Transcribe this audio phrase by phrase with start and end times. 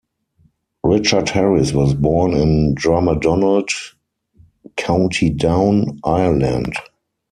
[0.83, 3.69] Richard Harris was born in Drummadonald,
[4.75, 6.73] County Down, Ireland.